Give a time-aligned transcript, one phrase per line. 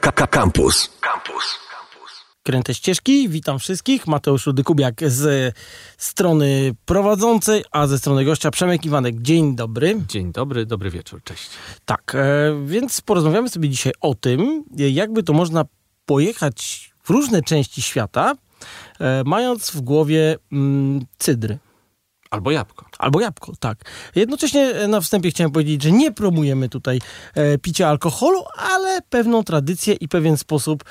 [0.00, 0.90] Campus.
[1.00, 1.58] Campus.
[2.42, 4.06] Kręte ścieżki, witam wszystkich.
[4.06, 5.54] Mateusz Rudykubiak z
[5.98, 9.22] strony prowadzącej, a ze strony gościa Przemek Iwanek.
[9.22, 10.02] Dzień dobry.
[10.08, 11.50] Dzień dobry, dobry wieczór, cześć.
[11.84, 12.20] Tak, e,
[12.66, 15.64] więc porozmawiamy sobie dzisiaj o tym, jakby to można
[16.06, 18.34] pojechać w różne części świata,
[19.00, 21.58] e, mając w głowie mm, cydry.
[22.30, 22.83] Albo jabłko.
[22.98, 23.78] Albo jabłko, tak.
[24.14, 27.00] Jednocześnie e, na wstępie chciałem powiedzieć, że nie promujemy tutaj
[27.34, 30.84] e, picia alkoholu, ale pewną tradycję i pewien sposób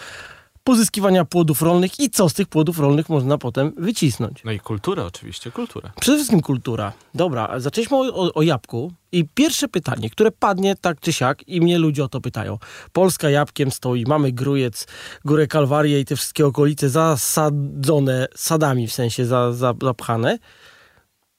[0.64, 4.44] pozyskiwania płodów rolnych i co z tych płodów rolnych można potem wycisnąć.
[4.44, 5.92] No i kultura oczywiście, kultura.
[6.00, 6.94] Przede wszystkim kultura.
[7.16, 11.61] Dobra, zaczęliśmy o, o, o jabłku i pierwsze pytanie, które padnie tak czy siak i
[11.61, 12.58] mnie ludzie o to pytają.
[12.94, 14.88] Polska jabłkiem stoi, mamy Grujec,
[15.25, 20.39] Górę Kalwarię i te wszystkie okolice zasadzone sadami, w sensie za, za, zapchane.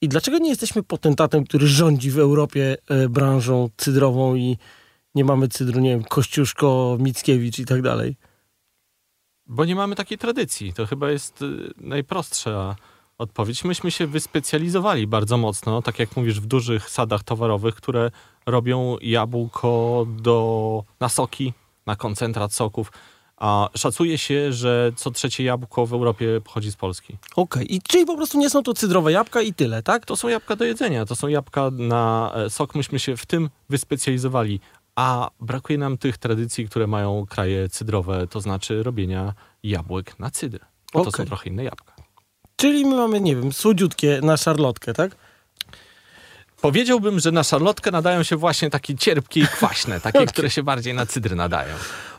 [0.05, 4.57] I dlaczego nie jesteśmy potentatem, który rządzi w Europie e, branżą cydrową i
[5.15, 8.17] nie mamy cydru, nie wiem, Kościuszko, Mickiewicz i tak dalej?
[9.45, 10.73] Bo nie mamy takiej tradycji.
[10.73, 12.75] To chyba jest y, najprostsza
[13.17, 13.63] odpowiedź.
[13.63, 18.11] Myśmy się wyspecjalizowali bardzo mocno, tak jak mówisz, w dużych sadach towarowych, które
[18.45, 21.53] robią jabłko do, na soki,
[21.85, 22.91] na koncentrat soków.
[23.37, 27.17] A szacuje się, że co trzecie jabłko w Europie pochodzi z Polski.
[27.35, 30.05] Okej, i czyli po prostu nie są to cydrowe jabłka i tyle, tak?
[30.05, 32.75] To są jabłka do jedzenia, to są jabłka na e, sok.
[32.75, 34.59] Myśmy się w tym wyspecjalizowali.
[34.95, 39.33] A brakuje nam tych tradycji, które mają kraje cydrowe, to znaczy robienia
[39.63, 40.59] jabłek na cydr.
[40.93, 41.25] Bo to Okej.
[41.25, 41.93] są trochę inne jabłka.
[42.55, 45.15] Czyli my mamy, nie wiem, słodziutkie na szarlotkę, tak?
[46.61, 50.93] Powiedziałbym, że na szarlotkę nadają się właśnie takie cierpkie i kwaśne, takie, które się bardziej
[50.93, 51.75] na cydr nadają.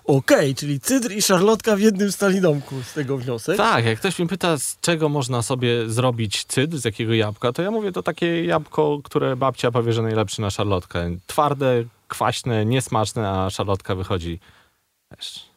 [0.07, 3.57] Okej, czyli cydr i szarlotka w jednym stalidomku, z tego wniosek.
[3.57, 7.63] Tak, jak ktoś mnie pyta, z czego można sobie zrobić cydr, z jakiego jabłka, to
[7.63, 11.17] ja mówię, to takie jabłko, które babcia powie, że najlepsze na szarlotkę.
[11.27, 14.41] Twarde, kwaśne, niesmaczne, a szarlotka wychodzi.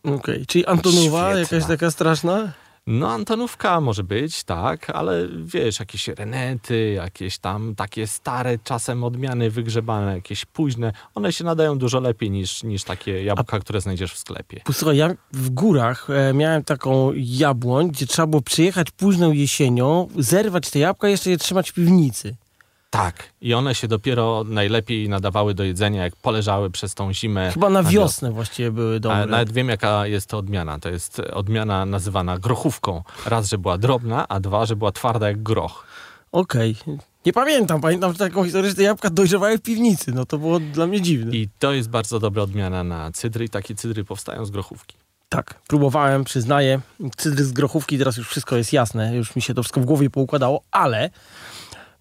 [0.04, 1.58] Okej, czyli Antonowa, Świetna.
[1.58, 2.52] jakaś taka straszna?
[2.92, 9.50] No, Antonówka może być, tak, ale wiesz, jakieś renety, jakieś tam takie stare, czasem odmiany
[9.50, 14.18] wygrzebane, jakieś późne, one się nadają dużo lepiej niż, niż takie jabłka, które znajdziesz w
[14.18, 14.62] sklepie.
[14.64, 20.70] Posłuchaj, ja w górach e, miałem taką jabłoń, gdzie trzeba było przyjechać późną jesienią, zerwać
[20.70, 22.36] te jabłka i jeszcze je trzymać w piwnicy.
[22.90, 27.52] Tak, i one się dopiero najlepiej nadawały do jedzenia, jak poleżały przez tą zimę.
[27.54, 29.26] Chyba na wiosnę właściwie były A dobre.
[29.26, 30.80] nawet wiem, jaka jest to odmiana.
[30.80, 33.04] To jest odmiana nazywana grochówką.
[33.26, 35.86] Raz, że była drobna, a dwa, że była twarda jak groch.
[36.32, 36.76] Okej.
[37.26, 40.12] Nie pamiętam, pamiętam taką historię, że te jabłka dojrzewały w piwnicy.
[40.12, 41.36] No to było dla mnie dziwne.
[41.36, 44.96] I to jest bardzo dobra odmiana na cydry i takie cydry powstają z grochówki.
[45.30, 46.80] Tak, próbowałem, przyznaję.
[47.18, 49.16] Cydry z grochówki, teraz już wszystko jest jasne.
[49.16, 51.10] Już mi się to wszystko w głowie poukładało, ale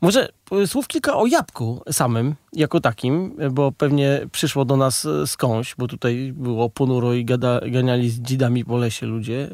[0.00, 0.28] może
[0.62, 5.74] e, słów kilka o jabłku samym, jako takim, bo pewnie przyszło do nas e, skądś,
[5.78, 9.48] bo tutaj było ponuro i gada, ganiali z dzidami po lesie ludzie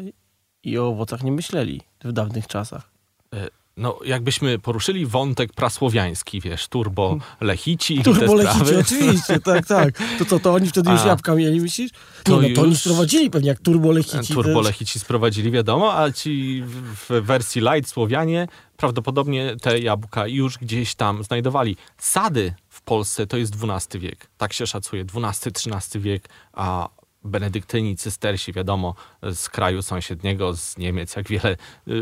[0.64, 2.90] i o owocach nie myśleli w dawnych czasach.
[3.34, 8.78] E, No, jakbyśmy poruszyli wątek prasłowiański, wiesz, turbo lechici i te Turbo lechici, sprawy.
[8.78, 9.98] oczywiście, tak, tak.
[10.18, 11.90] To co, to oni wtedy już A, jabłka mieli, myślisz?
[12.24, 14.34] to Nie, no to oni już- sprowadzili pewnie jak turbo lechici.
[14.34, 16.62] Turbo to- lechici sprowadzili, wiadomo, a ci
[17.08, 21.76] w wersji light Słowianie prawdopodobnie te jabłka już gdzieś tam znajdowali.
[21.98, 26.88] Sady w Polsce to jest XII wiek, tak się szacuje, XII-XIII wiek, a
[27.24, 28.94] benedyktyni, cystersi, wiadomo,
[29.34, 31.56] z kraju sąsiedniego, z Niemiec, jak wiele y,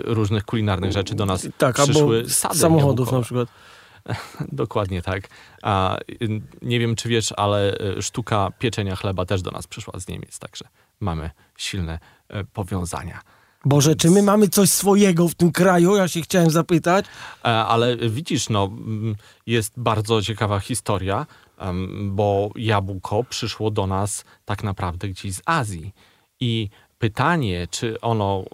[0.04, 3.18] różnych kulinarnych rzeczy do nas Tak, przyszły sady samochodów jabłkowe.
[3.18, 3.48] na przykład.
[4.52, 5.28] Dokładnie tak.
[5.62, 10.00] A, y, nie wiem, czy wiesz, ale y, sztuka pieczenia chleba też do nas przyszła
[10.00, 10.64] z Niemiec, także
[11.00, 11.98] mamy silne
[12.52, 13.20] powiązania.
[13.64, 15.96] Boże, czy my mamy coś swojego w tym kraju?
[15.96, 17.04] Ja się chciałem zapytać.
[17.44, 19.14] E, Ale widzisz, no, mm,
[19.46, 21.26] jest bardzo ciekawa historia,
[22.04, 25.92] bo jabłko przyszło do nas tak naprawdę gdzieś z Azji.
[26.40, 26.68] I
[26.98, 28.44] pytanie, czy ono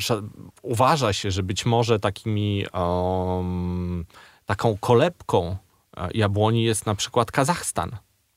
[0.00, 0.22] sza-
[0.62, 4.04] uważa się, że być może takimi em,
[4.46, 5.56] taką kolebką
[5.96, 7.96] e, jabłoni jest na przykład Kazachstan.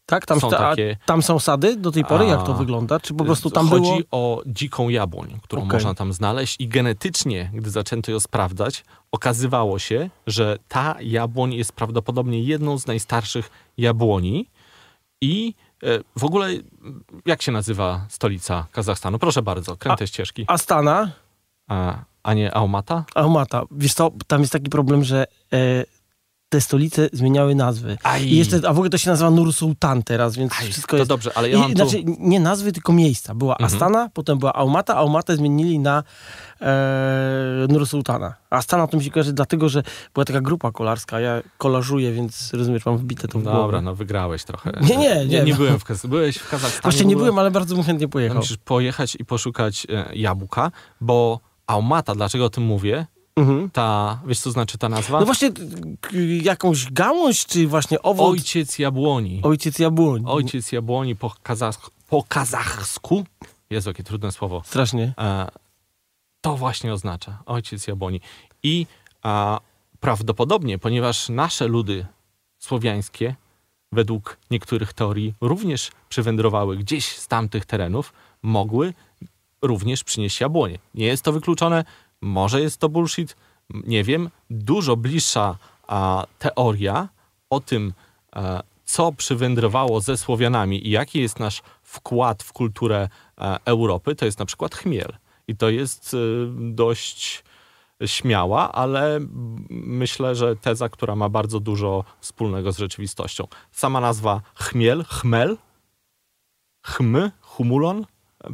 [0.09, 2.25] Tak, tam, Są a takie- tam są sady do tej pory?
[2.25, 2.28] A.
[2.28, 3.00] Jak to wygląda?
[3.00, 3.97] Czy po prostu tam Chodzi było...
[4.12, 5.74] o dziką jabłoń, którą Okej.
[5.74, 11.71] można tam znaleźć i genetycznie, gdy zaczęto ją sprawdzać, okazywało się, że ta jabłoń jest
[11.71, 14.45] prawdopodobnie jedną z najstarszych jabłoni
[15.21, 16.50] i e, w ogóle
[17.25, 19.19] jak się nazywa stolica Kazachstanu?
[19.19, 20.45] Proszę bardzo, kręte ścieżki.
[20.48, 21.12] Astana,
[21.68, 23.06] A, a nie Almata?
[23.15, 23.63] Almata.
[23.71, 25.57] Wiesz co, tam jest taki problem, że e,
[26.49, 27.97] te stolice zmieniały nazwy.
[28.03, 28.23] Aj.
[28.27, 30.97] I jeszcze, a w ogóle to się nazywa Nur Sultan teraz, więc Aj, wszystko to
[30.97, 31.09] jest...
[31.09, 33.35] dobrze, ale ja I, mam tu- Znaczy, nie nazwy, tylko miejsca.
[33.35, 33.73] Była Mhm.
[33.73, 36.03] Astana, potem była Aumata, Aumatę zmienili na
[36.61, 38.33] e, Nur Sultana.
[38.49, 39.83] Astana to mi się kojarzy dlatego, że
[40.13, 43.57] była taka grupa kolarska, ja kolażuję, więc rozumiesz, mam wbite to w głowę.
[43.57, 44.71] Dobra, no wygrałeś trochę.
[44.81, 45.57] Nie, nie, nie, Nie, no.
[45.57, 46.81] byłem w Kaz- Byłeś w Kazachstanie.
[46.81, 48.38] Właśnie nie byłem, ale bardzo bym chętnie pojechał.
[48.38, 50.71] Musisz pojechać i poszukać e, jabłka,
[51.01, 53.05] bo Aumata, dlaczego o tym mówię?
[53.38, 53.69] Mhm.
[53.69, 55.19] Ta, wiesz co znaczy ta nazwa?
[55.19, 55.51] No właśnie
[56.44, 58.31] jakąś gałąź, czy właśnie owoc?
[58.31, 59.39] Ojciec jabłoni.
[59.44, 60.24] Ojciec jabłoń.
[60.25, 63.25] Ojciec jabłoni po, kazach, po kazachsku.
[63.69, 64.62] Jezu, jakie trudne słowo.
[64.66, 65.13] Strasznie.
[65.18, 65.48] E,
[66.42, 68.22] to właśnie oznacza ojciec jabłoni.
[68.63, 68.86] I
[69.24, 69.60] a,
[70.00, 72.06] prawdopodobnie, ponieważ nasze ludy
[72.57, 73.36] słowiańskie,
[73.92, 78.94] według niektórych teorii, również przywędrowały gdzieś z tamtych terenów, mogły
[79.62, 80.80] również przynieść jabłonie.
[80.94, 81.86] Nie jest to wykluczone,
[82.21, 83.35] może jest to bullshit,
[83.69, 84.29] nie wiem.
[84.49, 87.07] Dużo bliższa a, teoria
[87.49, 87.93] o tym,
[88.35, 94.25] e, co przywędrowało ze Słowianami i jaki jest nasz wkład w kulturę e, Europy, to
[94.25, 95.17] jest na przykład chmiel.
[95.47, 96.17] I to jest e,
[96.73, 97.43] dość
[98.05, 99.19] śmiała, ale
[99.69, 103.47] myślę, że teza, która ma bardzo dużo wspólnego z rzeczywistością.
[103.71, 105.57] Sama nazwa chmiel, chmel,
[106.85, 108.05] chmy, humulon,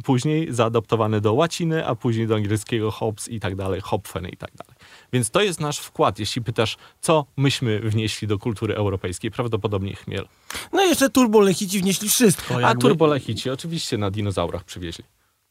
[0.04, 4.50] później zaadoptowany do łaciny, a później do angielskiego hops i tak dalej, hopfen i tak
[4.56, 4.74] dalej.
[5.12, 10.28] Więc to jest nasz wkład, jeśli pytasz, co myśmy wnieśli do kultury europejskiej, prawdopodobnie chmiel.
[10.72, 12.56] No i jeszcze turbolechici wnieśli wszystko.
[12.56, 12.80] A jakby.
[12.80, 15.04] turbolechici oczywiście na dinozaurach przywieźli.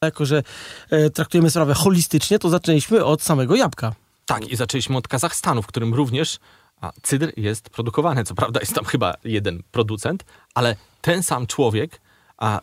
[0.03, 0.43] Jako, że
[0.89, 3.93] e, traktujemy sprawę holistycznie, to zaczęliśmy od samego jabłka.
[4.25, 6.39] Tak, i zaczęliśmy od Kazachstanu, w którym również
[6.81, 8.23] a, cydr jest produkowany.
[8.23, 12.01] Co prawda jest tam chyba jeden producent, ale ten sam człowiek
[12.37, 12.61] a,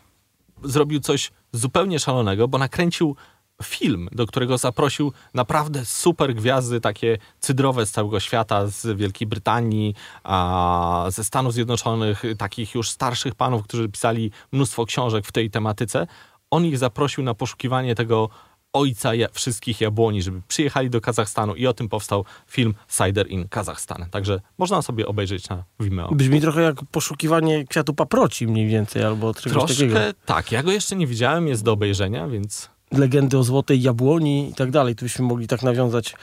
[0.63, 3.15] zrobił coś zupełnie szalonego, bo nakręcił
[3.63, 9.95] film, do którego zaprosił naprawdę super gwiazdy, takie cydrowe z całego świata, z Wielkiej Brytanii,
[10.23, 16.07] a, ze Stanów Zjednoczonych, takich już starszych panów, którzy pisali mnóstwo książek w tej tematyce.
[16.51, 18.29] On ich zaprosił na poszukiwanie tego
[18.73, 24.05] ojca wszystkich jabłoni, żeby przyjechali do Kazachstanu i o tym powstał film Cider in Kazachstan.
[24.11, 26.11] Także można sobie obejrzeć na Vimeo.
[26.11, 29.95] Brzmi trochę jak poszukiwanie kwiatu paproci mniej więcej, albo czegoś takiego.
[29.95, 34.49] Troszkę tak, ja go jeszcze nie widziałem, jest do obejrzenia, więc Legendy o złotej jabłoni
[34.49, 34.95] i tak dalej.
[34.95, 36.15] Tu byśmy mogli tak nawiązać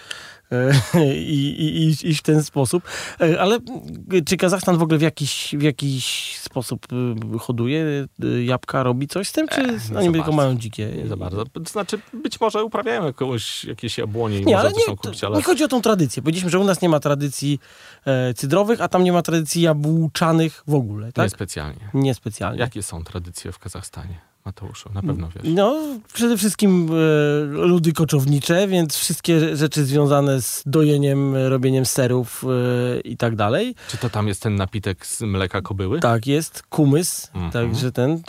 [1.15, 2.83] i, i, i, i w ten sposób.
[3.21, 6.87] E, Ale mm, czy Kazachstan w ogóle w jakiś, w jakiś sposób
[7.35, 10.89] y, hoduje y, jabłka, robi coś z tym, czy nie oni tylko mają dzikie?
[10.97, 11.45] nie za bardzo.
[11.45, 15.43] To znaczy, być może uprawiają jakąś, jakieś jabłonie i Nie, ale nie, kupić, ale nie
[15.43, 16.23] chodzi o tą tradycję.
[16.23, 17.61] Powiedzieliśmy, że u nas nie ma tradycji
[18.05, 21.25] e, cydrowych, a tam nie ma tradycji jabłczanych w ogóle, tak?
[21.25, 21.91] niespecjalnie.
[21.95, 22.61] Niespecjalnie.
[22.61, 24.19] Jakie są tradycje w Kazachstanie,
[24.53, 24.91] Mateuszu?
[24.95, 25.45] Na pewno wiesz.
[25.55, 25.77] No,
[26.12, 33.17] przede wszystkim e, ludy koczownicze, więc wszystkie rzeczy związane z dojeniem, robieniem serów e, i
[33.17, 33.75] tak dalej.
[33.89, 36.00] Czy to tam jest ten napitek z mleka kobyły?
[36.00, 37.53] Tak jest, kumys, Mhm.
[37.53, 38.23] także ten.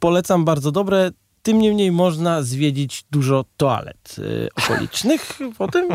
[0.00, 1.10] Polecam, bardzo dobre.
[1.42, 5.88] Tym niemniej można zwiedzić dużo toalet e, okolicznych potem.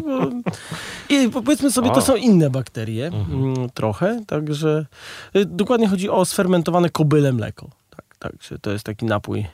[1.09, 2.01] I po- powiedzmy sobie, to O.
[2.01, 3.43] są inne bakterie Mhm.
[3.53, 4.85] mm, trochę, także
[5.33, 7.69] e, dokładnie chodzi o sfermentowane kobyle mleko.
[7.89, 9.45] Tak, także to jest taki napój,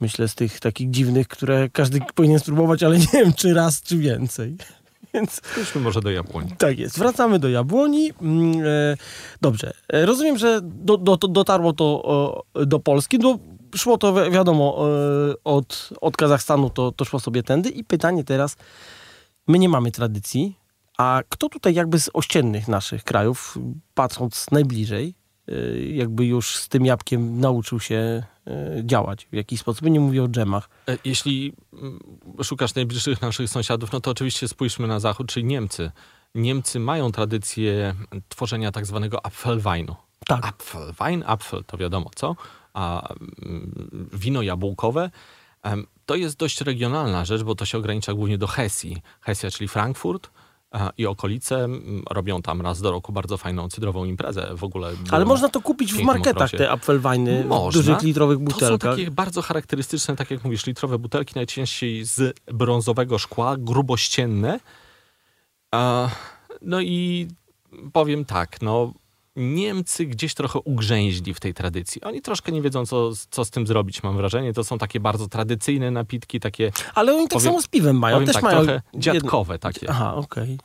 [0.00, 3.98] myślę, z tych takich dziwnych, które każdy powinien spróbować, ale nie wiem, czy raz, czy
[3.98, 4.56] więcej.
[5.14, 6.52] Więc Idźmy może do jabłoni.
[6.58, 6.98] tak jest.
[6.98, 8.12] Wracamy do jabłoni.
[8.22, 8.96] Mm, e,
[9.40, 9.72] Dobrze.
[9.88, 13.18] E, Rozumiem, że do, do, dotarło to do Polski.
[13.18, 13.38] No,
[13.76, 14.78] szło to wi- wiadomo
[15.30, 17.68] e, od, od Kazachstanu, to, to szło sobie tędy.
[17.68, 18.56] I pytanie teraz.
[19.48, 20.56] My nie mamy tradycji,
[20.98, 23.58] a kto tutaj jakby z ościennych naszych krajów,
[23.94, 25.14] patrząc najbliżej,
[25.92, 29.82] jakby już z tym jabłkiem nauczył się e, działać w jakiś sposób?
[29.82, 30.68] Nie mówię o dżemach.
[30.88, 31.98] E, Jeśli mm,
[32.42, 35.90] szukasz najbliższych naszych sąsiadów, no to oczywiście spójrzmy na zachód, czyli Niemcy.
[36.34, 37.94] Niemcy mają tradycję
[38.28, 39.96] tworzenia tak zwanego Apfelweinu.
[40.26, 40.46] Tak.
[40.46, 42.36] Apfelwein, Apfel to wiadomo co,
[42.74, 45.10] a mm, wino jabłkowe
[46.06, 49.02] to jest dość regionalna rzecz, bo to się ogranicza głównie do Hesji.
[49.20, 50.30] Hesja, czyli Frankfurt
[50.98, 54.50] i okolice mm, robią tam raz do roku bardzo fajną cydrową imprezę.
[54.56, 58.50] W ogóle Ale można to kupić w marketach, te apfelweiny w dużych litrowych To są
[58.50, 58.96] butelkach.
[58.96, 64.60] takie bardzo charakterystyczne, tak jak mówisz, litrowe butelki, najczęściej z brązowego szkła, grubościenne.
[66.62, 67.28] No i
[67.92, 68.92] powiem tak, no
[69.36, 72.02] Niemcy gdzieś trochę ugrzęźli w tej tradycji.
[72.02, 74.52] Oni troszkę nie wiedzą, co, co z tym zrobić, mam wrażenie.
[74.52, 78.24] To są takie bardzo tradycyjne napitki, takie, Ale oni tak Powiem- samo z piwem mają.
[78.24, 79.90] Też tak, mają trochę dziadkowe takie.
[79.90, 80.58] Aha, okej.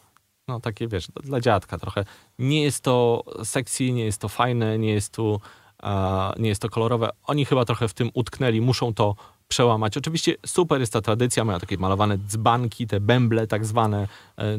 [0.48, 2.06] No takie, wiesz, dla dziadka trochę.
[2.40, 5.42] Nie jest to sexy, nie jest to fajne, nie jest, tu,
[5.84, 7.10] e, nie jest to kolorowe.
[7.24, 9.16] Oni chyba trochę w tym utknęli, muszą to
[9.52, 9.98] przełamać.
[9.98, 14.58] Oczywiście super jest ta tradycja, mają takie malowane dzbanki, te bęble tak zwane, e,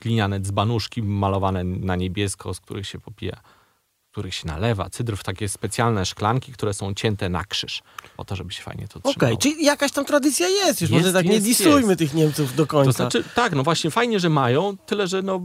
[0.00, 3.36] gliniane dzbanuszki malowane na niebiesko, z których się popija,
[4.08, 4.90] z których się nalewa.
[4.90, 7.82] Cydr w takie specjalne szklanki, które są cięte na krzyż,
[8.16, 9.36] po to, żeby się fajnie to Okej, trzymało.
[9.36, 10.80] czyli jakaś tam tradycja jest.
[10.80, 11.98] Już Jest, może tak nie jest, disujmy jest.
[11.98, 12.92] tych Niemców do końca.
[12.92, 15.40] To znaczy, tak, no właśnie fajnie, że mają, tyle że no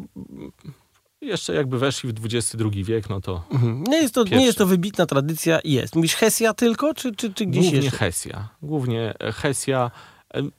[1.25, 3.83] jeszcze jakby weszli w XXI wiek, no to Mhm.
[3.83, 5.95] nie, jest to, nie jest to wybitna tradycja jest.
[5.95, 7.97] Mówisz Hesja tylko, czy, czy, czy gdzieś głównie jeszcze?
[7.97, 8.49] Hesja.
[8.61, 9.91] Głównie e, Hesja.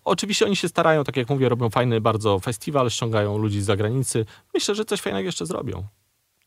[0.05, 4.27] Oczywiście oni się starają, tak jak mówię, robią fajny bardzo festiwal, ściągają ludzi z zagranicy.
[4.55, 5.85] Myślę, że coś fajnego jeszcze zrobią.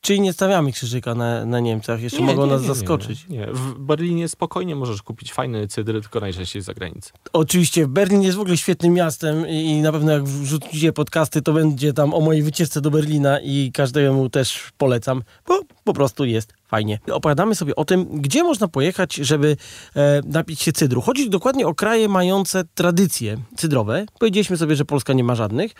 [0.08, 3.30] Czyli nie stawiamy krzyżyka na, na Niemcach, jeszcze mogą nas zaskoczyć.
[3.30, 3.48] Nie, nie.
[3.48, 7.12] W Berlinie spokojnie możesz kupić fajny cydr, tylko najczęściej z zagranicy.
[7.34, 11.54] Oczywiście, Berlin jest w ogóle świetnym miastem i i na pewno jak wrzucicie podcasty, to
[11.54, 16.54] będzie tam o mojej wycieczce do Berlina i każdemu też polecam, bo po prostu jest
[16.68, 17.00] fajnie.
[17.12, 19.58] Opowiadamy sobie o tym, gdzie można pojechać, żeby
[19.96, 21.02] e, napić się cydru.
[21.02, 24.06] Chodzi dokładnie o kraje mające tradycje cydrowe.
[24.20, 25.72] Powiedzieliśmy sobie, że Polska nie ma żadnych,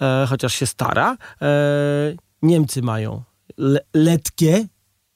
[0.00, 1.16] e, chociaż się stara.
[1.42, 1.46] E,
[2.42, 3.22] Niemcy mają
[3.56, 4.66] le, letkie,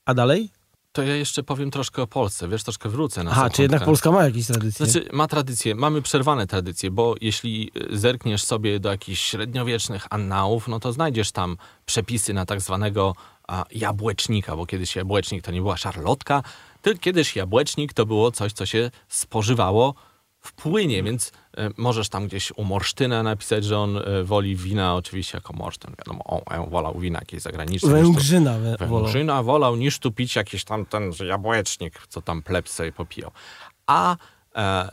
[0.05, 0.51] a dalej?
[0.93, 4.11] To ja jeszcze powiem troszkę o Polsce, wiesz, troszkę wrócę na Aha, czy jednak Polska
[4.11, 4.87] ma jakieś tradycje?
[4.87, 10.69] Znaczy, ma tradycję, mamy przerwane tradycje, bo jeśli y, zerkniesz sobie do jakichś średniowiecznych annałów,
[10.69, 13.15] no to znajdziesz tam przepisy na tak zwanego
[13.49, 16.43] a, jabłecznika, bo kiedyś jabłecznik to nie była szarlotka,
[16.83, 19.95] tylko kiedyś jabłecznik to było coś, co się spożywało
[20.47, 21.33] w płynie, więc y,
[21.77, 25.95] możesz tam gdzieś u Morsztyna napisać, że on y, woli wina oczywiście jako Morsztyn.
[25.99, 27.89] Wiadomo, on wolał wina jakieś zagraniczne.
[27.89, 28.77] niż tu- Węgrzyna we.
[28.77, 33.31] Węgrzyna wolał niż tu pić jakiś tam ten jabłecznik, co tam pleb sobie popijał.
[33.87, 34.17] A
[34.57, 34.89] e,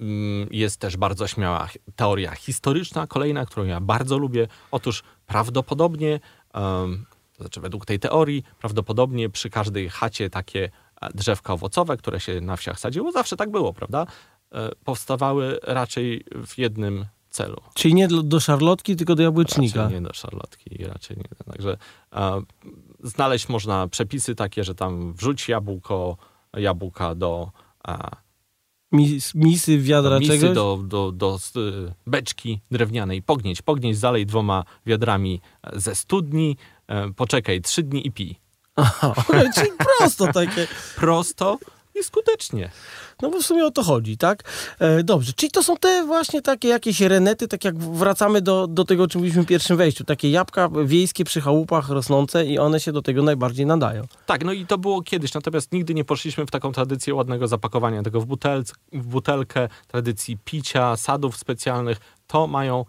[0.00, 4.48] mm, jest też bardzo śmiała teoria historyczna, kolejna, którą ja bardzo lubię.
[4.70, 6.20] Otóż prawdopodobnie,
[6.54, 12.20] em, to znaczy według tej teorii, prawdopodobnie przy każdej chacie takie e, drzewka owocowe, które
[12.20, 14.06] się na wsiach sadziło, zawsze tak było, prawda?
[14.52, 17.56] E, powstawały raczej w jednym celu.
[17.74, 19.82] Czyli nie do, do szarlotki, tylko do jabłecznika.
[19.82, 21.52] Raczej nie do szarlotki, raczej nie.
[21.52, 21.76] Także
[22.12, 22.42] e,
[23.02, 26.16] znaleźć można przepisy takie, że tam wrzuć jabłko,
[26.56, 27.50] jabłka do,
[27.88, 28.10] e,
[28.92, 30.54] Mis, misy, wiadra do misy, czegoś?
[30.54, 35.40] do, do, do y, beczki drewnianej, pognieć, pognieć, zalej dwoma wiadrami
[35.72, 36.56] ze studni,
[36.88, 38.36] e, poczekaj trzy dni i pij.
[38.76, 39.14] Aha,
[39.54, 40.66] czyli prosto takie.
[40.96, 41.58] Prosto
[42.00, 42.70] i skutecznie.
[43.22, 44.42] No bo w sumie o to chodzi, tak?
[44.78, 48.84] E, dobrze, czyli to są te właśnie takie jakieś renety, tak jak wracamy do, do
[48.84, 50.04] tego, o czym mówiliśmy w pierwszym wejściu.
[50.04, 54.04] Takie jabłka wiejskie przy chałupach rosnące i one się do tego najbardziej nadają.
[54.26, 58.02] Tak, no i to było kiedyś, natomiast nigdy nie poszliśmy w taką tradycję ładnego zapakowania
[58.02, 61.98] tego w, butelc, w butelkę, tradycji picia, sadów specjalnych.
[62.26, 62.84] To mają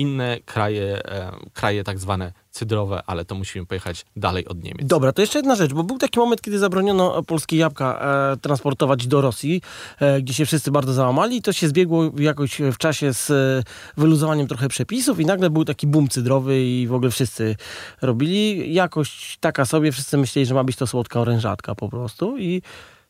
[0.00, 4.86] inne kraje, e, kraje tak zwane cydrowe, ale to musimy pojechać dalej od Niemiec.
[4.86, 8.00] Dobra, to jeszcze jedna rzecz, bo był taki moment, kiedy zabroniono polskie jabłka
[8.32, 9.62] e, transportować do Rosji,
[10.00, 13.70] e, gdzie się wszyscy bardzo załamali i to się zbiegło jakoś w czasie z e,
[13.96, 17.56] wyluzowaniem trochę przepisów i nagle był taki boom cydrowy i w ogóle wszyscy
[18.02, 18.74] robili.
[18.74, 22.62] Jakość taka sobie, wszyscy myśleli, że ma być to słodka orężatka po prostu i,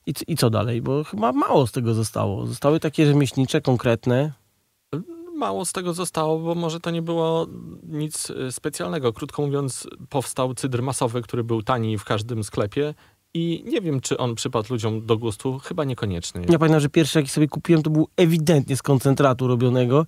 [0.07, 2.47] i, i co dalej, bo chyba mało z tego zostało.
[2.47, 4.33] Zostały takie rzemieślnicze, konkretne.
[5.41, 7.47] Mało z tego zostało, bo może to nie było
[7.83, 9.13] nic e, specjalnego.
[9.13, 12.95] Krótko mówiąc, powstał cydr masowy, który był tani w każdym sklepie
[13.35, 15.59] i nie wiem, czy on przypadł ludziom do gustu.
[15.59, 16.43] Chyba niekoniecznie.
[16.49, 20.07] Ja pamiętam, że pierwszy jaki sobie kupiłem, to był ewidentnie z koncentratu robionego,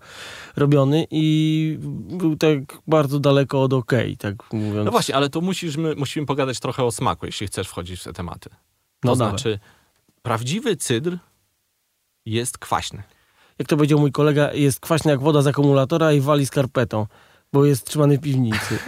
[0.56, 4.84] robiony i był tak bardzo daleko od okej, tak mówiąc.
[4.84, 8.04] No właśnie, ale tu musisz, my, musimy pogadać trochę o smaku, jeśli chcesz wchodzić w
[8.04, 8.50] te tematy.
[8.50, 8.56] To
[9.04, 9.30] No dawaj.
[9.30, 9.58] znaczy,
[10.22, 11.18] prawdziwy cydr
[12.26, 13.02] jest kwaśny.
[13.58, 17.06] Jak to powiedział mój kolega, jest kwaśny jak woda z akumulatora i wali skarpetą,
[17.52, 18.78] bo jest trzymany w piwnicy.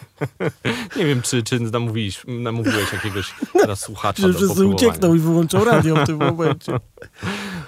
[0.96, 5.64] Nie wiem, czy, czy namówiłeś, namówiłeś jakiegoś teraz słuchacza Że do wszyscy uciekną i wyłączą
[5.64, 6.72] radio w tym momencie.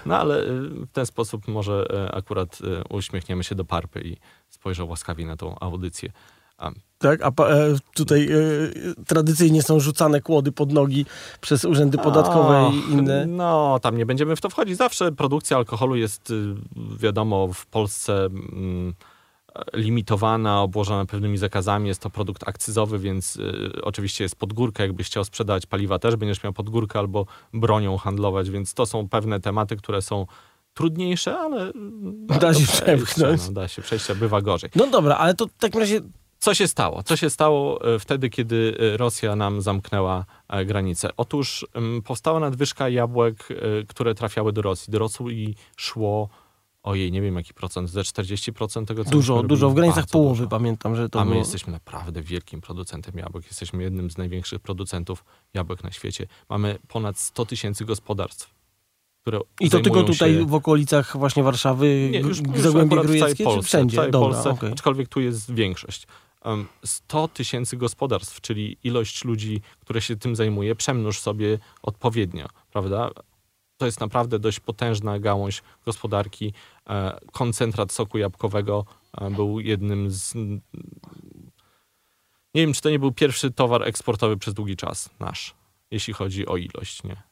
[0.05, 4.17] No ale y, w ten sposób może y, akurat y, uśmiechniemy się do parpy i
[4.49, 6.11] spojrzał łaskawie na tą audycję.
[6.57, 11.05] A, Tak, a e, tutaj e, tradycyjnie są rzucane kłody pod nogi
[11.41, 13.25] przez urzędy podatkowe i inne.
[13.25, 14.77] No, tam nie będziemy w to wchodzić.
[14.77, 16.55] Zawsze produkcja alkoholu jest, y,
[16.99, 18.93] wiadomo, w Polsce mm,
[19.73, 21.87] limitowana, obłożona pewnymi zakazami.
[21.87, 24.83] Jest to produkt akcyzowy, więc y, oczywiście jest pod górkę.
[24.83, 29.09] Jakbyś chciał sprzedać paliwa, też będziesz miał pod górkę albo bronią handlować, więc to są
[29.09, 30.25] pewne tematy, które są
[30.73, 33.41] trudniejsze, ale mm, Da się przepchnąć.
[33.47, 34.69] No, da się przejść, a bywa gorzej.
[34.75, 36.01] No dobra, ale to w takim razie
[36.39, 37.03] Co się stało?
[37.03, 41.09] Co się stało e, wtedy, kiedy e, Rosja nam zamknęła e, granicę?
[41.17, 43.47] Otóż em, powstała nadwyżka jabłek,
[43.87, 44.91] które trafiały do Rosji.
[44.91, 46.29] Do Rosji szło,
[46.83, 50.49] ojej, nie wiem jaki procent, ze 40% tego, co dużo, dużo, w granicach połowy dużo.
[50.49, 51.39] pamiętam, że to A my było.
[51.39, 53.45] jesteśmy naprawdę wielkim producentem jabłek.
[53.45, 56.27] Jesteśmy jednym z największych producentów jabłek na świecie.
[56.49, 58.53] Mamy ponad 100 tysięcy gospodarstw,
[59.21, 60.45] które I to tylko tutaj się...
[60.45, 63.95] w okolicach właśnie Warszawy, Nie, już, Zagłębie Grójeckie, czy wszędzie?
[63.95, 64.71] W całej Dobra, Polsce, okej.
[64.71, 66.07] aczkolwiek tu jest większość.
[66.47, 73.09] Em, 100 tysięcy gospodarstw, czyli ilość ludzi, które się tym zajmuje, przemnóż sobie odpowiednio, prawda?
[73.77, 76.53] To jest naprawdę dość potężna gałąź gospodarki.
[76.89, 78.85] E, Koncentrat soku jabłkowego
[79.17, 80.35] e, był jednym z...
[82.53, 85.55] Nie wiem, czy to nie był pierwszy towar eksportowy przez długi czas nasz,
[85.91, 87.23] jeśli chodzi o ilość, nie?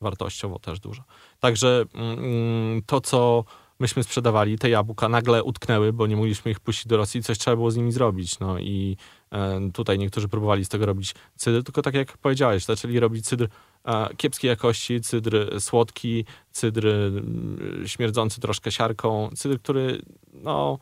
[0.00, 1.02] Wartościowo też dużo.
[1.40, 3.44] Także mm, to, co
[3.78, 7.56] myśmy sprzedawali, te jabłka nagle utknęły, bo nie mogliśmy ich puścić do Rosji, coś trzeba
[7.56, 8.38] było z nimi zrobić.
[8.38, 8.96] No i
[9.32, 13.48] e, tutaj niektórzy próbowali z tego robić cydr, tylko tak jak powiedziałeś, zaczęli robić cydr
[13.84, 20.02] e, kiepskiej jakości, cydr słodki, cydr mm, śmierdzący troszkę siarką, cydr, który
[20.32, 20.78] no,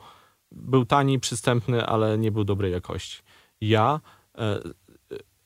[0.53, 3.23] był tani, przystępny, ale nie był dobrej jakości.
[3.61, 4.01] Ja,
[4.39, 4.61] e,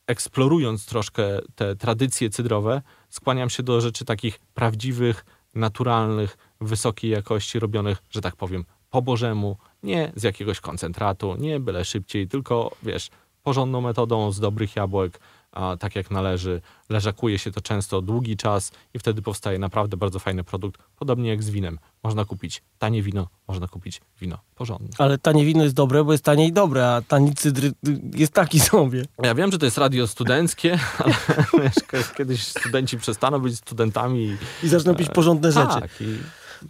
[0.07, 5.25] eksplorując troszkę te tradycje cydrowe, skłaniam się do rzeczy takich prawdziwych,
[5.55, 11.85] naturalnych, wysokiej jakości, robionych, że tak powiem, po bożemu, nie z jakiegoś koncentratu, nie byle
[11.85, 13.11] szybciej, tylko wiesz,
[13.43, 15.21] porządną metodą z dobrych jabłek,
[15.59, 16.61] a tak jak należy.
[16.89, 21.43] Leżakuje się to często długi czas i wtedy powstaje naprawdę bardzo fajny produkt, podobnie jak
[21.43, 21.79] z winem.
[22.03, 24.89] Można kupić tanie wino, można kupić wino porządne.
[24.99, 27.73] Ale tanie wino jest dobre, bo jest tanie i dobre, a tani cydr y,
[28.15, 29.05] jest taki sobie.
[29.23, 30.79] Ja wiem, że to jest radio studenckie,
[31.53, 31.71] ale
[32.17, 34.37] kiedyś studenci przestaną być studentami.
[34.63, 35.81] i- I zaczną pić porządne rzeczy.
[35.81, 36.19] Tak, i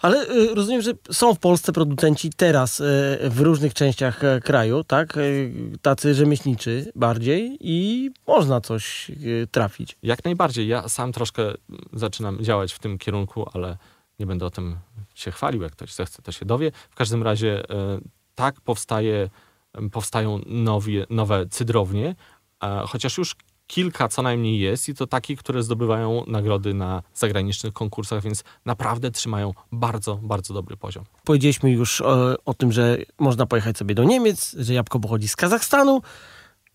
[0.01, 2.85] Ale y, rozumiem, że są w Polsce producenci teraz y,
[3.23, 5.17] w różnych częściach e, kraju, tak?
[5.17, 5.53] Y,
[5.83, 9.11] tacy rzemieślniczy bardziej i można coś
[9.51, 9.97] trafić.
[10.03, 10.69] Jak najbardziej.
[10.69, 11.43] Ja sam troszkę
[11.93, 13.77] zaczynam działać w tym kierunku, ale
[14.19, 14.77] nie będę o tym
[15.15, 15.63] się chwalił.
[15.63, 16.73] Jak ktoś zechce, to się dowie.
[16.91, 18.01] W każdym razie e,
[18.35, 19.31] tak powstaje,
[19.93, 22.15] powstają nowie, nowe cydrownie,
[22.63, 23.37] e, chociaż już
[23.69, 29.11] kilka co najmniej jest i to takie, które zdobywają nagrody na zagranicznych konkursach, więc naprawdę
[29.11, 31.05] trzymają bardzo, bardzo dobry poziom.
[31.25, 35.37] Powiedzieliśmy już o, o tym, że można pojechać sobie do Niemiec, że jabłko pochodzi z
[35.37, 36.03] Kazachstanu.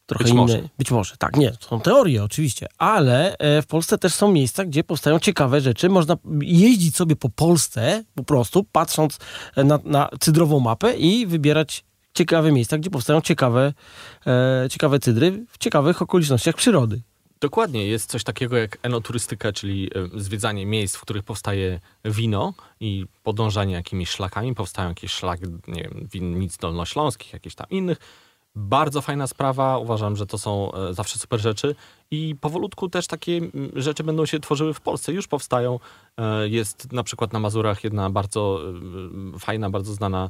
[0.05, 0.41] Trochę Być inne.
[0.41, 0.69] może.
[0.77, 4.65] Być może, tak, nie, to są teorie oczywiście, ale e, w Polsce też są miejsca,
[4.65, 5.89] gdzie powstają ciekawe rzeczy.
[5.89, 9.19] Można jeździć sobie po Polsce, po prostu patrząc
[9.57, 11.83] na, na cydrową mapę i wybierać
[12.13, 13.73] ciekawe miejsca, gdzie powstają ciekawe,
[14.27, 17.01] e, ciekawe cydry w ciekawych okolicznościach przyrody.
[17.41, 23.05] Dokładnie, jest coś takiego jak enoturystyka, czyli e, zwiedzanie miejsc, w których powstaje wino i
[23.23, 24.55] podążanie jakimiś szlakami.
[24.55, 27.97] Powstają jakieś szlaki, nie wiem, winnic dolnośląskich, jakichś tam innych.
[28.55, 31.75] Bardzo fajna sprawa, uważam, że to są e, zawsze super rzeczy
[32.11, 33.41] i powolutku też takie
[33.75, 35.79] rzeczy będą się tworzyły w Polsce, już powstają.
[36.17, 38.59] E, Jest na przykład na Mazurach jedna bardzo
[39.35, 40.29] e, fajna, bardzo znana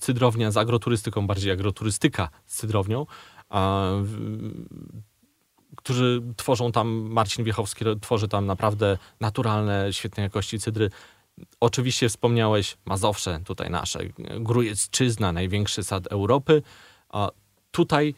[0.00, 3.06] cydrownia z agroturystyką, bardziej agroturystyka z cydrownią.
[5.76, 10.90] Którzy tworzą tam, Marcin Wiechowski tworzy tam naprawdę naturalne, świetnej jakości cydry.
[11.60, 13.98] Oczywiście wspomniałeś Mazowsze, tutaj nasze,
[14.40, 16.62] Grujecczyzna, największy sad Europy.
[17.70, 18.14] Tutaj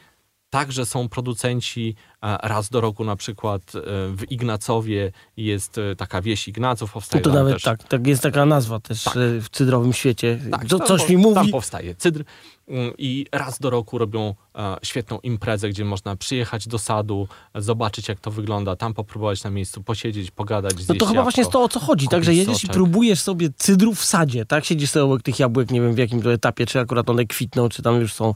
[0.50, 3.80] także są producenci, raz do roku na przykład e,
[4.16, 8.22] w Ignacowie jest e, taka wieś Ignaców, powstaje to tam nawet też tak, tak, jest
[8.22, 9.16] taka nazwa też Tak.
[9.16, 10.38] e, w cydrowym świecie.
[10.50, 11.35] tak, Co, coś mi mówi.
[11.35, 12.24] Tam powstaje cydr
[12.68, 14.35] mm, i raz do roku robią
[14.83, 19.83] świetną imprezę, gdzie można przyjechać do sadu, zobaczyć jak to wygląda, tam popróbować na miejscu,
[19.83, 21.68] posiedzieć, pogadać, No to chyba właśnie jest jabłko.
[21.68, 22.24] to, o co chodzi, tak?
[22.24, 24.64] Że kupić jedziesz i próbujesz sobie cydru w sadzie, tak?
[24.64, 27.68] Siedzisz sobie obok tych jabłek, nie wiem w jakim to etapie, czy akurat one kwitną,
[27.68, 28.35] czy tam już są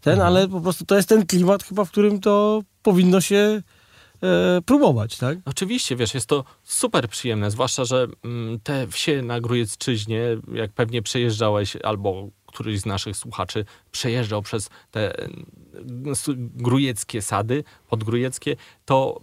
[0.00, 0.26] ten, Mhm.
[0.28, 3.62] ale po prostu to jest ten klimat chyba, w którym to powinno się
[4.22, 5.38] e, próbować, tak?
[5.44, 11.02] Oczywiście, wiesz, jest to super przyjemne, zwłaszcza, że mm, te wsie na Grujecczyźnie, jak pewnie
[11.02, 15.46] przejeżdżałeś, albo któryś z naszych słuchaczy przejeżdżał przez te mm,
[16.54, 19.20] grujeckie sady, podgrujeckie, to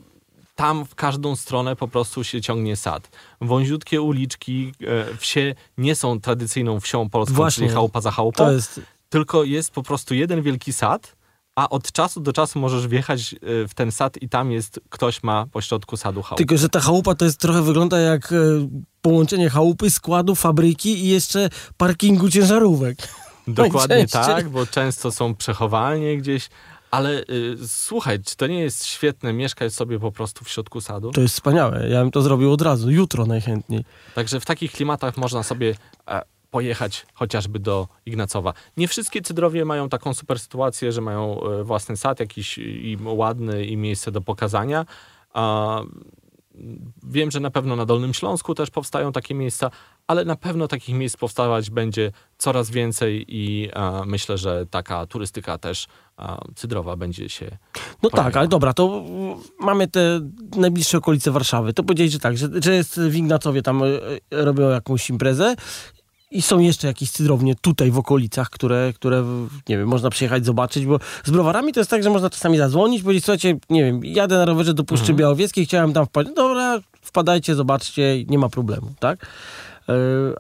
[0.58, 3.10] tam w każdą stronę po prostu się ciągnie sad.
[3.42, 7.62] Wąziutkie uliczki, e, wsie nie są tradycyjną wsią polską, Właśnie.
[7.62, 11.17] czyli chałupa za chałupą, jest, tylko jest po prostu jeden wielki sad,
[11.58, 15.24] a od czasu do czasu możesz wjechać e, w ten sad i tam jest, ktoś
[15.24, 16.38] ma pośrodku sadu chałupę.
[16.38, 18.36] tylko że ta chałupa to jest trochę wygląda jak e,
[19.02, 22.98] połączenie chałupy, składu, fabryki i jeszcze parkingu ciężarówek.
[23.48, 24.36] Dokładnie Najczęściej.
[24.36, 26.50] tak, bo często są przechowalnie gdzieś,
[26.92, 31.12] ale y, słuchaj, czy to nie jest świetne mieszkać sobie po prostu w środku sadu?
[31.12, 33.86] To jest wspaniałe, ja bym to zrobił od razu, jutro najchętniej.
[34.16, 35.76] Także w takich klimatach można sobie
[36.08, 36.22] e,
[36.58, 38.54] pojechać chociażby do Ignacowa.
[38.78, 43.66] Nie wszystkie cydrowie mają taką super sytuację, że mają e, własny sad jakiś i ładny
[43.66, 44.86] i miejsce do pokazania.
[45.34, 45.82] A,
[47.04, 49.72] Wiem, że na pewno na Dolnym Śląsku też powstają takie miejsca,
[50.08, 55.58] ale na pewno takich miejsc powstawać będzie coraz więcej i e, myślę, że taka turystyka
[55.58, 57.58] też a, cydrowa będzie się
[58.04, 58.24] No pojawiała.
[58.32, 59.04] tak, ale dobra, to
[59.60, 60.22] mamy te
[60.56, 61.74] najbliższe okolice Warszawy.
[61.74, 65.56] To powiedzieli, że tak, że, że jest w Ignacowie, tam y, y, robią jakąś imprezę
[66.32, 69.24] i są jeszcze jakieś cydrownie tutaj w okolicach, które, które
[69.70, 73.04] nie wiem, można przyjechać, zobaczyć, bo z browarami to jest tak, że można czasami zadzwonić,
[73.04, 76.30] powiedzieć, słuchajcie, nie wiem, jadę na rowerze do Puszczy Białowieskiej, chciałem tam wpaść.
[76.36, 79.26] Dobra, wpadajcie, zobaczcie, nie ma problemu, tak?
[79.90, 79.94] Y,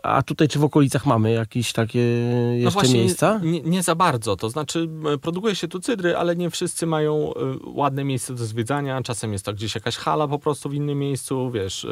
[0.04, 3.40] A tutaj czy w okolicach mamy jakieś takie jeszcze No właśnie, miejsca?
[3.44, 4.36] Nie, nie za bardzo.
[4.36, 8.46] To znaczy, e, produkuje się tu cydry, ale nie wszyscy mają e, ładne miejsce do
[8.46, 9.02] zwiedzania.
[9.02, 11.52] Czasem jest to gdzieś jakaś hala po prostu w innym miejscu.
[11.52, 11.90] Wiesz, e,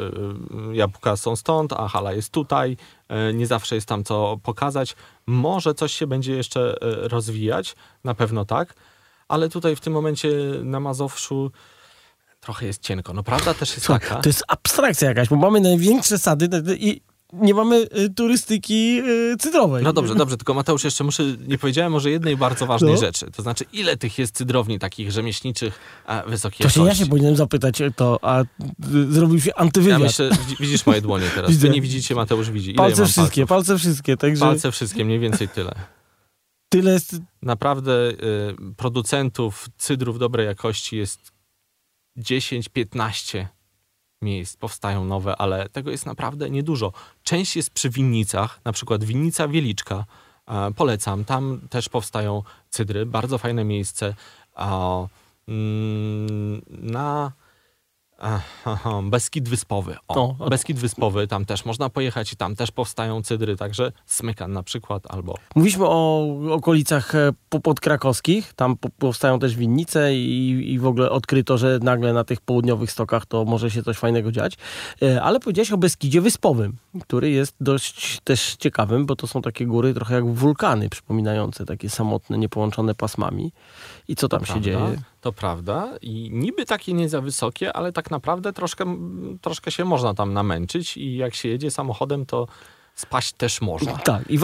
[0.70, 2.76] e, jabłka są stąd, a hala jest tutaj.
[3.08, 4.96] E, Nie zawsze jest tam co pokazać.
[5.26, 8.74] Może coś się będzie jeszcze e, rozwijać, na pewno tak,
[9.28, 10.28] ale tutaj w tym momencie
[10.62, 11.50] na Mazowszu
[12.40, 13.12] trochę jest cienko.
[13.12, 14.20] No prawda też jest Słuchaj, taka.
[14.22, 17.00] to jest abstrakcja jakaś, bo mamy największe sady no, i
[17.32, 19.00] nie mamy y, turystyki
[19.32, 19.84] y, cydrowej.
[19.84, 23.00] No dobrze, dobrze, tylko Mateusz, jeszcze muszę, nie powiedziałem może jednej bardzo ważnej No.
[23.00, 23.30] rzeczy.
[23.30, 27.04] To znaczy, ile tych jest cydrowni takich rzemieślniczych a, wysokiej To się ja jakości?
[27.04, 28.46] się powinienem zapytać to, a y,
[29.12, 30.00] zrobił się Ja antywywiad.
[30.02, 31.50] myślę, widzi- widzisz moje dłonie teraz.
[31.50, 31.68] Widzę.
[31.68, 32.70] Wy nie widzicie, Mateusz widzi.
[32.70, 33.48] Ile ja palce wszystkie, palców?
[33.48, 35.74] palce wszystkie, także Palce wszystkie, mniej więcej tyle.
[36.68, 37.16] tyle jest...
[37.42, 38.16] Naprawdę y,
[38.76, 41.32] producentów cydrów dobrej jakości jest
[42.18, 43.46] 10-15
[44.22, 44.56] miejsc.
[44.56, 46.92] Powstają nowe, ale tego jest naprawdę niedużo.
[47.22, 50.04] Część jest przy winnicach, na przykład winnica Wieliczka.
[50.46, 53.06] E, polecam, tam też powstają cydry.
[53.06, 54.14] Bardzo fajne miejsce.
[55.48, 57.32] Mm, na
[58.18, 59.96] Aha, Beskid Wyspowy.
[60.08, 60.34] O.
[60.50, 65.02] Beskid Wyspowy, tam też można pojechać i tam też powstają cydry, także Smykan na przykład,
[65.08, 70.86] albo Mówiliśmy o okolicach e, po- podkrakowskich, tam po- powstają też winnice i, i w
[70.86, 74.56] ogóle odkryto, że nagle na tych południowych stokach to może się coś fajnego dziać.
[75.02, 79.66] E, Ale powiedziałeś o Beskidzie Wyspowym, który jest dość też ciekawym, bo to są takie
[79.66, 83.52] góry trochę jak wulkany, przypominające takie samotne, niepołączone pasmami.
[84.08, 85.02] I co tam się prawda, dzieje?
[85.20, 85.92] To prawda.
[86.02, 88.96] I niby takie nie za wysokie, ale tak naprawdę troszkę,
[89.40, 92.46] troszkę się można tam namęczyć i jak się jedzie samochodem, to
[92.96, 93.92] spaść też można.
[93.92, 94.38] Tak, i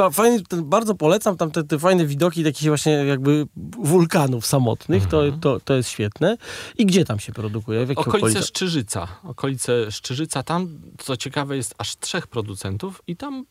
[0.48, 3.46] ten, bardzo polecam tam te, te fajne widoki takich właśnie jakby
[3.78, 6.36] wulkanów samotnych, to, to, to jest świetne.
[6.78, 7.86] I gdzie tam się produkuje?
[7.86, 8.44] W Okolice okolicach?
[8.44, 9.08] Szczyżyca.
[9.24, 10.42] Okolice Szczyżyca.
[10.42, 13.44] Tam, co ciekawe, jest aż trzech producentów i tam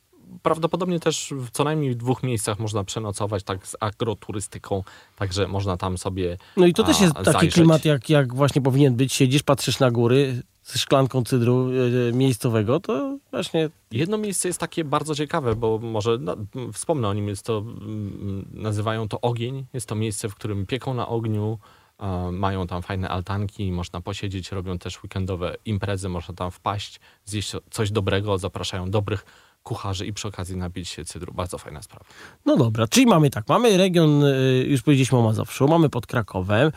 [0.43, 4.83] prawdopodobnie też w co najmniej w dwóch miejscach można przenocować tak z agroturystyką,
[5.15, 7.53] także można tam sobie No i to też a, jest taki zajrzeć.
[7.53, 9.13] klimat, jak, jak właśnie powinien być.
[9.13, 11.69] Siedzisz, patrzysz na góry ze szklanką cydru
[12.09, 16.35] e, miejscowego, to właśnie Jedno miejsce jest takie bardzo ciekawe, bo może no,
[16.73, 20.93] wspomnę o nim, jest to, mm, nazywają to ogień, jest to miejsce, w którym pieką
[20.93, 21.59] na ogniu,
[21.99, 27.51] e, mają tam fajne altanki, można posiedzieć, robią też weekendowe imprezy, można tam wpaść, zjeść
[27.71, 29.25] coś dobrego, zapraszają dobrych
[29.63, 31.34] kucharzy i przy okazji napić się cydru.
[31.34, 32.06] Bardzo fajna sprawa.
[32.45, 36.71] No dobra, czyli mamy tak, mamy region, y, już powiedzieliśmy o Mazowszu, mamy pod Krakowem,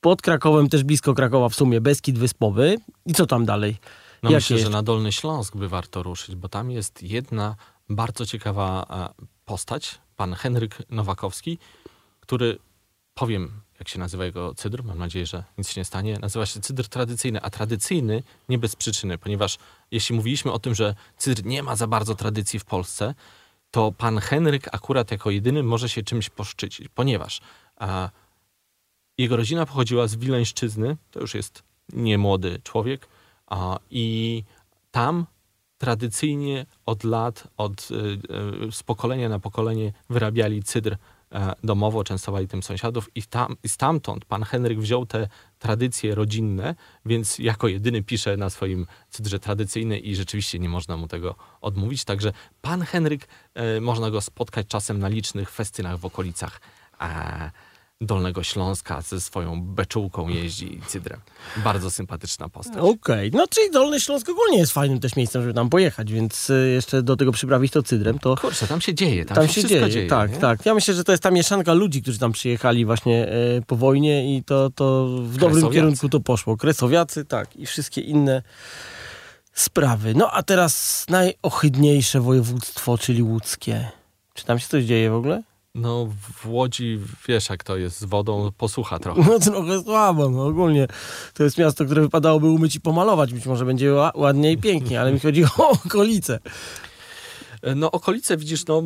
[0.00, 3.76] pod Krakowem też blisko Krakowa w sumie Beskid Wyspowy i co tam dalej?
[4.22, 7.56] No Jakie myślę, że na Dolny Śląsk by warto ruszyć, bo tam jest jedna
[7.88, 8.86] bardzo ciekawa
[9.20, 11.58] e, postać, pan Henryk Nowakowski,
[12.20, 12.58] który,
[13.14, 16.60] powiem jak się nazywa jego cydr, mam nadzieję, że nic się nie stanie, nazywa się
[16.60, 19.58] cydr tradycyjny, a tradycyjny nie bez przyczyny, ponieważ
[19.90, 23.14] jeśli mówiliśmy o tym, że cydr nie ma za bardzo tradycji w Polsce,
[23.70, 27.40] to pan Henryk akurat jako jedyny może się czymś poszczycić, ponieważ
[27.76, 28.10] a,
[29.18, 33.08] jego rodzina pochodziła z Wileńszczyzny, to już jest niemłody człowiek,
[33.46, 34.44] a, i
[34.90, 35.26] tam
[35.78, 37.94] tradycyjnie od lat, od, y,
[38.68, 40.96] y, z pokolenia na pokolenie wyrabiali cydr
[41.64, 46.74] domowo, częstowali tym sąsiadów i, tam, i stamtąd pan Henryk wziął te tradycje rodzinne,
[47.06, 52.04] więc jako jedyny pisze na swoim cydrze tradycyjny i rzeczywiście nie można mu tego odmówić.
[52.04, 56.60] Także pan Henryk, e, można go spotkać czasem na licznych festynach w okolicach
[57.00, 57.50] e,
[58.00, 61.20] Dolnego Śląska ze swoją beczułką jeździ cydrem.
[61.64, 62.78] Bardzo sympatyczna postać.
[62.78, 66.70] Okej, no czyli Dolny Śląsk ogólnie jest fajnym też miejscem, żeby tam pojechać, więc y,
[66.74, 69.68] jeszcze do tego przyprawić to cydrem, to Kurczę, tam się dzieje, tam, tam się, się
[69.68, 69.90] dzieje.
[69.90, 70.08] dzieje.
[70.08, 70.38] tak, nie?
[70.38, 70.66] tak.
[70.66, 74.36] Ja myślę, że to jest ta mieszanka ludzi, którzy tam przyjechali właśnie e, po wojnie
[74.36, 76.56] i to, to w dobrym kierunku to poszło.
[76.56, 78.42] Kresowiacy, tak, i wszystkie inne
[79.52, 80.14] sprawy.
[80.14, 83.90] No a teraz najohydniejsze województwo, czyli łódzkie.
[84.34, 85.42] Czy tam się coś dzieje w ogóle?
[85.78, 86.08] No
[86.42, 89.22] w Łodzi wiesz jak to jest z wodą, posłucha trochę.
[89.30, 90.86] No trochę słabo, no ogólnie
[91.34, 93.34] to jest miasto, które wypadałoby umyć i pomalować.
[93.34, 96.38] Być może będzie ła- ładnie i pięknie, ale mi chodzi o okolice.
[97.76, 98.82] No okolice widzisz, no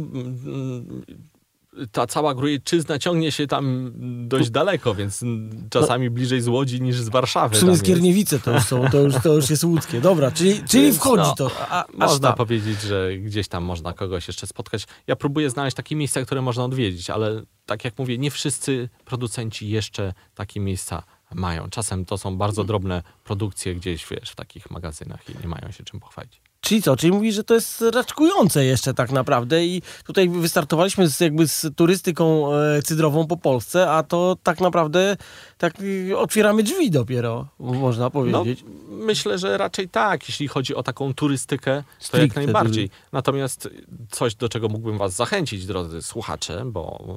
[1.93, 3.93] ta cała Grujczyzna ciągnie się tam
[4.29, 5.25] dość daleko, więc
[5.71, 7.55] czasami bliżej z Łodzi niż z Warszawy.
[7.55, 7.87] W sumie z jest.
[7.87, 10.01] Kierniewice to już są, to już, to już jest łódzkie.
[10.01, 11.51] Dobra, czyli, czyli Więc wchodzi no, to.
[11.71, 12.37] A, Można tam.
[12.37, 14.87] powiedzieć, że gdzieś tam można kogoś jeszcze spotkać.
[15.07, 19.71] Ja próbuję znaleźć takie miejsca, które można odwiedzić, ale tak jak mówię, nie wszyscy producenci
[19.71, 21.03] jeszcze takie miejsca
[21.35, 21.71] mają.
[21.71, 25.85] Czasem to są bardzo drobne produkcje gdzieś, wiesz, w takich magazynach i nie mają się
[25.85, 26.41] czym pochwalić.
[26.61, 26.97] Czyli co?
[26.97, 31.67] Czyli mówisz, że to jest raczkujące jeszcze tak naprawdę i tutaj wystartowaliśmy z, jakby z
[31.77, 35.17] turystyką e, cydrową po Polsce, a to tak naprawdę
[35.59, 35.75] tak
[36.17, 38.65] otwieramy drzwi dopiero, można No, powiedzieć.
[38.89, 42.91] myślę, że raczej tak, jeśli chodzi o taką turystykę, to jak Stricte najbardziej.
[43.13, 43.69] Natomiast
[44.11, 47.17] coś, do czego mógłbym was zachęcić, drodzy słuchacze, bo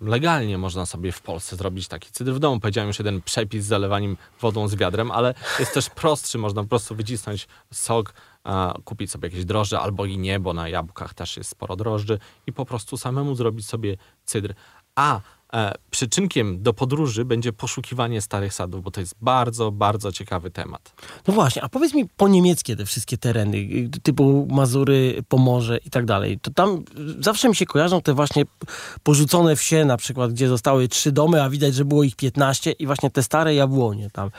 [0.00, 2.60] legalnie można sobie w Polsce zrobić taki cydr w domu.
[2.60, 6.68] Powiedziałem już jeden przepis z zalewaniem wodą z wiadrem, ale jest też prostszy, można po
[6.68, 8.14] prostu wycisnąć sok,
[8.84, 12.52] kupić sobie jakieś drożdże albo i nie, bo na jabłkach też jest sporo drożdży i
[12.52, 14.54] po prostu samemu zrobić sobie cydr.
[14.94, 15.20] A
[15.90, 20.92] przyczynkiem do podróży będzie poszukiwanie starych sadów, bo to jest bardzo, bardzo ciekawy temat.
[21.28, 25.90] No właśnie, a powiedz mi po niemieckie te wszystkie tereny, y, typu Mazury, Pomorze i
[25.90, 26.38] tak dalej.
[26.42, 26.84] To tam
[27.20, 28.44] zawsze mi się kojarzą te właśnie
[29.02, 32.86] porzucone wsie na przykład, gdzie zostały trzy domy, a widać, że było ich 15 i
[32.86, 34.30] właśnie te stare jabłonie tam.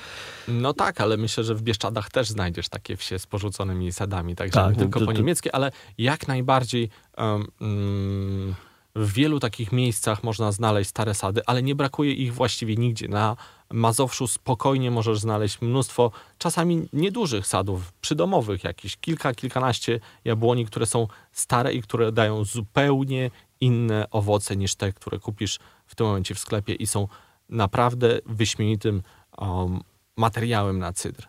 [0.48, 4.54] No tak, ale myślę, że w Bieszczadach też znajdziesz takie wsie z porzuconymi sadami, także
[4.54, 8.56] Tak, nie to- tylko to- po to- niemieckie, ale jak najbardziej um, mm,
[8.96, 13.08] w wielu takich miejscach można znaleźć stare sady, ale nie brakuje ich właściwie nigdzie.
[13.08, 13.36] Na
[13.72, 21.08] Mazowszu spokojnie możesz znaleźć mnóstwo, czasami niedużych sadów, przydomowych, jakieś kilka, kilkanaście jabłoni, które są
[21.32, 26.40] stare i które dają zupełnie inne owoce niż te, które kupisz w tym momencie w
[26.40, 27.08] sklepie i są
[27.50, 29.02] naprawdę wyśmienitym
[29.38, 29.82] um,
[30.18, 31.28] materiałem na cydr.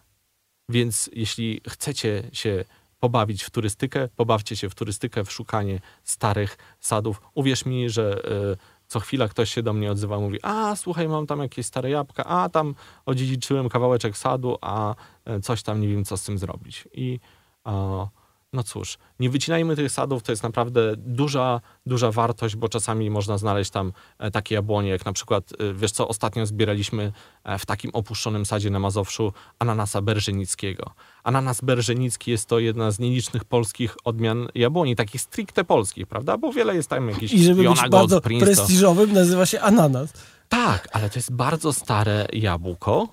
[0.68, 2.64] Więc jeśli chcecie się
[3.04, 7.20] pobawić w turystykę, pobawcie się w turystykę, w szukanie starych sadów.
[7.34, 11.26] Uwierz mi, że e, co chwila ktoś się do mnie odzywa, mówi, a słuchaj, mam
[11.26, 12.74] tam jakieś stare jabłka, a tam
[13.06, 16.88] odziedziczyłem kawałeczek sadu, a e, coś tam nie wiem, co z tym zrobić.
[16.92, 17.20] I
[17.66, 18.06] e,
[18.54, 23.38] no cóż, nie wycinajmy tych sadów, to jest naprawdę duża, duża wartość, bo czasami można
[23.38, 27.12] znaleźć tam e, takie jabłonie, jak na przykład, e, wiesz co, ostatnio zbieraliśmy
[27.44, 30.90] e, w takim opuszczonym sadzie na Mazowszu ananasa berżenickiego.
[31.24, 36.38] Ananas berżenicki jest to jedna z nielicznych polskich odmian jabłoni, takich stricte polskich, prawda?
[36.38, 40.12] Bo wiele jest tam jakichś I żeby być Fiona bardzo prestiżowym, nazywa się ananas.
[40.48, 43.08] tak, ale to jest bardzo stare jabłko,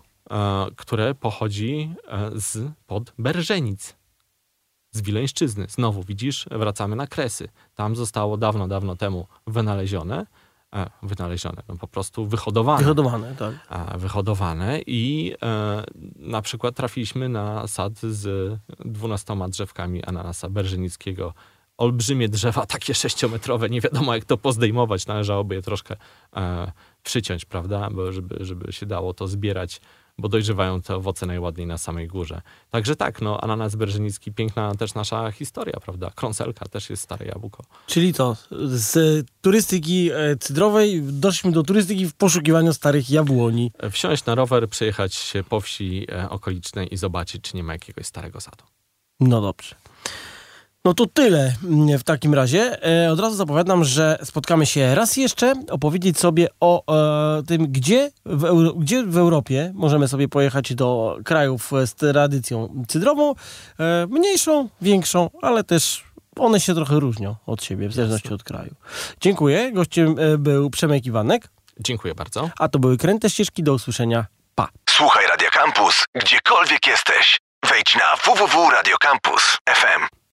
[0.75, 1.93] które pochodzi
[2.36, 4.01] z pod Berżenic.
[4.91, 5.65] Z Wileńszczyzny.
[5.69, 7.49] Znowu widzisz, wracamy na Kresy.
[7.75, 10.25] Tam zostało dawno, dawno temu wynalezione,
[10.75, 12.80] e, wynalezione, no po prostu wyhodowane.
[12.80, 13.54] Wyhodowane, tak.
[13.69, 15.84] a, wyhodowane i e,
[16.15, 21.34] na przykład trafiliśmy na sad z dwunastoma drzewkami ananasa berżynickiego.
[21.77, 25.95] Olbrzymie drzewa, takie sześciometrowe, nie wiadomo jak to pozdejmować, należałoby je troszkę
[26.36, 26.71] e,
[27.04, 29.82] przyciąć, prawda, bo żeby, żeby się dało to zbierać,
[30.17, 32.41] bo dojrzewają te owoce najładniej na samej górze.
[32.69, 37.63] Także tak, no ananas berżynicki, piękna też nasza historia, prawda, krąselka też jest stare jabłko.
[37.88, 43.71] Czyli to, z turystyki e, cydrowej doszliśmy do turystyki w poszukiwaniu starych jabłoni.
[43.91, 48.06] Wsiąść na rower, przejechać się po wsi e, okolicznej i zobaczyć, czy nie ma jakiegoś
[48.06, 48.63] starego sadu.
[49.19, 49.76] No dobrze.
[50.86, 52.84] No to tyle mm, w takim razie.
[53.06, 56.84] E, od razu zapowiadam, że spotkamy się raz jeszcze, opowiedzieć sobie o
[57.39, 62.84] e, tym, gdzie w, Euro, gdzie w Europie możemy sobie pojechać do krajów z tradycją
[62.88, 63.34] cydrową,
[63.80, 66.04] e, mniejszą, większą, ale też
[66.39, 68.76] one się trochę różnią od siebie, w zależności od kraju.
[69.22, 69.72] Dziękuję.
[69.72, 72.50] Gościem e, był Przemek Iwanek, Dziękuję bardzo.
[72.60, 73.63] a to były Kręte Ścieżki.
[73.63, 74.26] Do usłyszenia.
[74.56, 74.70] Pa!
[74.89, 77.39] Słuchaj Radio Campus, gdziekolwiek jesteś.
[77.70, 80.21] Wejdź na www.radiocampus.fm.